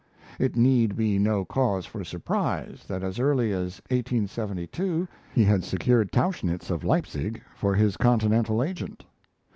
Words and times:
It 0.39 0.55
need 0.55 0.95
be 0.95 1.19
no 1.19 1.45
cause 1.45 1.85
for 1.85 2.03
surprise 2.03 2.85
that 2.87 3.03
as 3.03 3.19
early 3.19 3.51
as 3.51 3.79
1872 3.91 5.07
he 5.31 5.43
had 5.43 5.63
secured 5.63 6.11
Tauchnitz, 6.11 6.71
of 6.71 6.83
Leipzig, 6.83 7.39
for 7.55 7.75
his 7.75 7.97
Continental 7.97 8.63
agent. 8.63 9.05